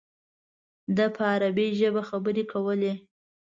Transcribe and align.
ده 0.95 1.05
په 1.15 1.23
عربي 1.33 1.67
ژبه 1.79 2.01
خبرې 2.09 2.43
کولې. 2.51 2.93